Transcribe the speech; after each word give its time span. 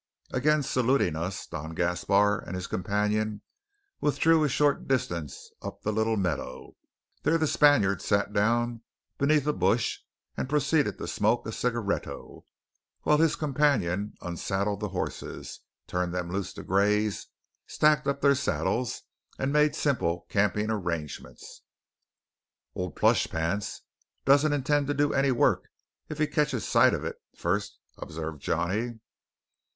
Again 0.31 0.63
saluting 0.63 1.15
us, 1.15 1.45
Don 1.45 1.75
Gaspar 1.75 2.39
and 2.39 2.55
his 2.55 2.65
companion 2.65 3.43
withdrew 3.99 4.43
a 4.43 4.49
short 4.49 4.87
distance 4.87 5.51
up 5.61 5.83
the 5.83 5.93
little 5.93 6.17
meadow. 6.17 6.73
There 7.21 7.37
the 7.37 7.45
Spaniard 7.45 8.01
sat 8.01 8.33
down 8.33 8.81
beneath 9.19 9.45
a 9.45 9.53
bush 9.53 9.99
and 10.35 10.49
proceeded 10.49 10.97
to 10.97 11.05
smoke 11.07 11.45
a 11.45 11.51
cigaretto, 11.51 12.43
while 13.03 13.19
his 13.19 13.35
companion 13.35 14.15
unsaddled 14.21 14.79
the 14.79 14.89
horses, 14.89 15.59
turned 15.85 16.15
them 16.15 16.31
loose 16.31 16.51
to 16.53 16.63
graze, 16.63 17.27
stacked 17.67 18.07
up 18.07 18.21
their 18.21 18.33
saddles, 18.33 19.03
and 19.37 19.53
made 19.53 19.75
simple 19.75 20.25
camping 20.29 20.71
arrangements. 20.71 21.61
"Old 22.73 22.95
Plush 22.95 23.27
Pants 23.27 23.81
doesn't 24.25 24.51
intend 24.51 24.87
to 24.87 24.95
do 24.95 25.13
any 25.13 25.29
work 25.31 25.69
if 26.09 26.17
he 26.17 26.25
catches 26.25 26.67
sight 26.67 26.95
of 26.95 27.03
it 27.03 27.17
first," 27.37 27.77
observed 27.99 28.41
Johnny. 28.41 28.99